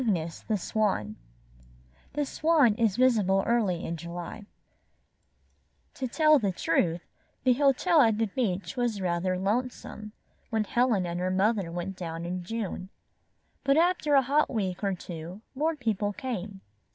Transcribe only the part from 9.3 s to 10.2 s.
lonesome,